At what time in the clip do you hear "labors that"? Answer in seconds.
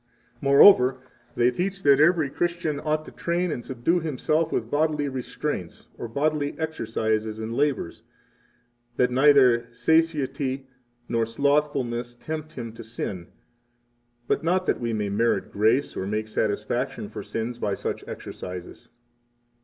7.53-9.11